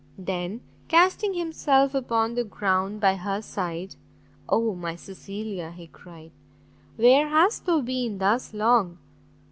[0.17, 3.97] Then, casting himself upon the ground by her side,
[4.49, 6.31] "Oh my Cecilia," he cried,
[6.95, 8.97] "where hast thou been thus long?